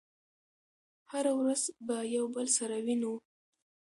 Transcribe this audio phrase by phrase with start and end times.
[1.11, 3.13] هره ورځ به يو بل سره وينو